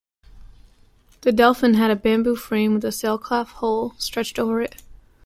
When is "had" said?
1.75-1.91